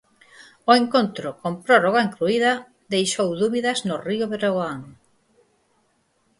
O 0.69 0.71
encontro, 0.81 1.27
con 1.41 1.53
prórroga 1.65 2.05
incluída, 2.07 2.51
deixou 2.93 3.29
dúbidas 3.41 3.77
no 3.87 3.95
Río 4.07 4.25
Breogán. 4.33 4.79